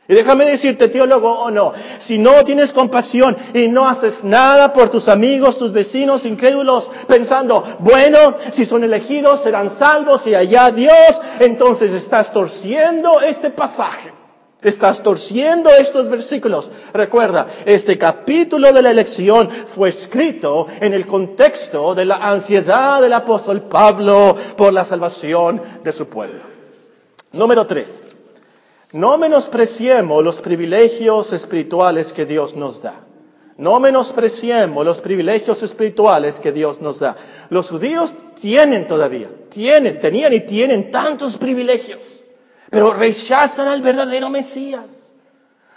[0.08, 4.88] Y déjame decirte, teólogo o no, si no tienes compasión y no haces nada por
[4.88, 11.20] tus amigos, tus vecinos incrédulos, pensando, bueno, si son elegidos serán salvos y allá Dios,
[11.38, 14.21] entonces estás torciendo este pasaje.
[14.62, 16.70] Estás torciendo estos versículos.
[16.92, 23.12] Recuerda, este capítulo de la elección fue escrito en el contexto de la ansiedad del
[23.12, 26.40] apóstol Pablo por la salvación de su pueblo.
[27.32, 28.04] Número tres.
[28.92, 33.00] No menospreciemos los privilegios espirituales que Dios nos da.
[33.56, 37.16] No menospreciemos los privilegios espirituales que Dios nos da.
[37.50, 42.21] Los judíos tienen todavía, tienen, tenían y tienen tantos privilegios,
[42.72, 45.12] pero rechazan al verdadero Mesías.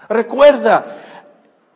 [0.07, 0.95] Recuerda,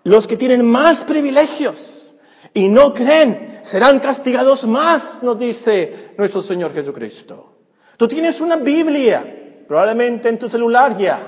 [0.05, 2.09] los que tienen más privilegios
[2.53, 7.51] y no creen serán castigados más, nos dice nuestro Señor Jesucristo.
[7.97, 11.19] Tú tienes una Biblia, probablemente en tu celular ya.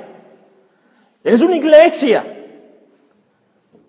[1.21, 2.23] Eres una iglesia,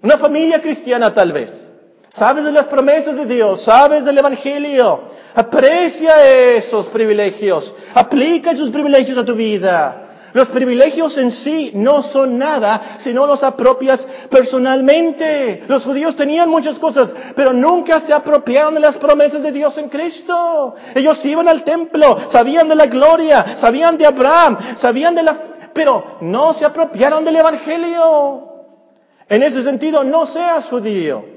[0.03, 1.73] una familia cristiana tal vez.
[2.09, 5.05] Sabes de las promesas de Dios, sabes del Evangelio.
[5.35, 10.09] Aprecia esos privilegios, aplica esos privilegios a tu vida.
[10.35, 15.63] Los privilegios en sí no son nada si no los apropias personalmente.
[15.69, 19.89] Los judíos tenían muchas cosas, pero nunca se apropiaron de las promesas de Dios en
[19.89, 20.75] Cristo.
[20.95, 25.37] Ellos iban al templo, sabían de la gloria, sabían de Abraham, sabían de la...
[25.75, 28.49] pero no se apropiaron del Evangelio.
[29.29, 31.32] En ese sentido, no seas judío.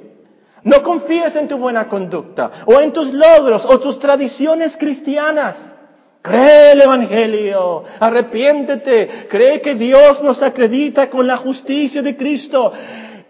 [0.65, 5.75] No confíes en tu buena conducta o en tus logros o tus tradiciones cristianas.
[6.23, 12.71] Cree el Evangelio, arrepiéntete, cree que Dios nos acredita con la justicia de Cristo.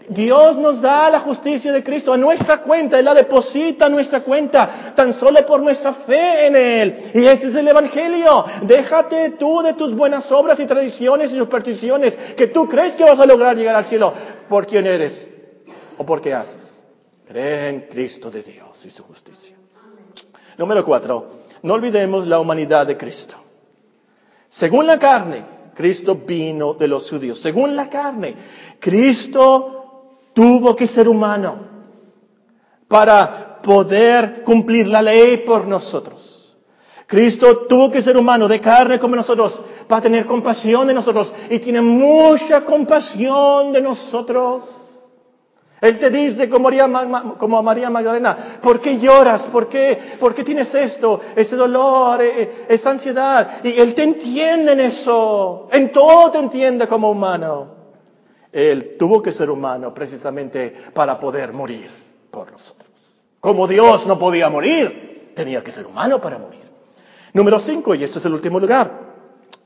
[0.07, 4.21] Dios nos da la justicia de Cristo a nuestra cuenta, Él la deposita a nuestra
[4.21, 7.11] cuenta, tan solo por nuestra fe en Él.
[7.13, 8.45] Y ese es el Evangelio.
[8.61, 13.19] Déjate tú de tus buenas obras y tradiciones y supersticiones que tú crees que vas
[13.19, 14.13] a lograr llegar al cielo
[14.47, 15.27] por quién eres
[15.97, 16.64] o por qué haces.
[17.27, 19.55] Cree en Cristo de Dios y su justicia.
[20.57, 21.29] Número cuatro.
[21.63, 23.35] No olvidemos la humanidad de Cristo.
[24.47, 27.39] Según la carne, Cristo vino de los judíos.
[27.39, 28.35] Según la carne,
[28.79, 31.55] Cristo tuvo que ser humano
[32.87, 36.55] para poder cumplir la ley por nosotros.
[37.07, 41.59] Cristo tuvo que ser humano de carne como nosotros para tener compasión de nosotros y
[41.59, 44.94] tiene mucha compasión de nosotros.
[45.85, 49.45] Él te dice como, a María Magdalena, ¿por qué lloras?
[49.47, 51.19] ¿Por qué, ¿Por qué tienes esto?
[51.35, 53.63] Ese dolor, eh, esa ansiedad.
[53.63, 55.67] Y Él te entiende en eso.
[55.71, 57.75] En todo te entiende como humano.
[58.51, 61.91] Él tuvo que ser humano precisamente para poder morir
[62.31, 62.89] por nosotros.
[63.39, 66.63] Como Dios no podía morir, tenía que ser humano para morir.
[67.33, 68.91] Número cinco, y este es el último lugar.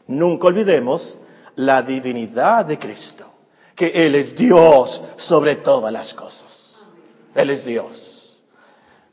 [0.07, 1.22] Nunca olvidemos
[1.55, 3.30] la divinidad de Cristo
[3.80, 6.86] que Él es Dios sobre todas las cosas.
[7.34, 8.41] Él es Dios.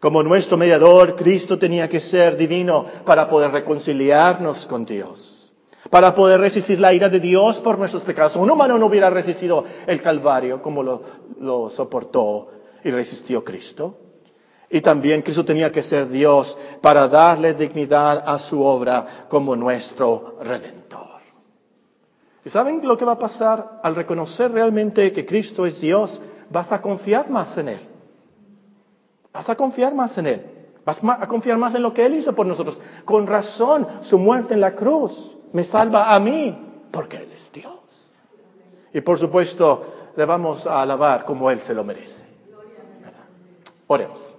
[0.01, 5.53] Como nuestro mediador, Cristo tenía que ser divino para poder reconciliarnos con Dios,
[5.89, 8.35] para poder resistir la ira de Dios por nuestros pecados.
[8.35, 11.01] Un humano no hubiera resistido el Calvario como lo,
[11.39, 12.49] lo soportó
[12.83, 13.97] y resistió Cristo.
[14.69, 20.39] Y también Cristo tenía que ser Dios para darle dignidad a su obra como nuestro
[20.41, 20.76] Redentor.
[22.47, 26.21] ¿Y saben lo que va a pasar al reconocer realmente que Cristo es Dios?
[26.49, 27.81] Vas a confiar más en Él.
[29.33, 30.47] Vas a confiar más en Él.
[30.85, 32.81] Vas a confiar más en lo que Él hizo por nosotros.
[33.05, 36.57] Con razón, su muerte en la cruz me salva a mí,
[36.93, 37.75] porque Él es Dios.
[38.93, 42.27] Y por supuesto, le vamos a alabar como Él se lo merece.
[43.89, 44.37] Oremos.